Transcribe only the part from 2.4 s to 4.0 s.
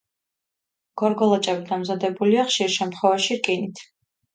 ხშირ შემთხვევაში რკინით.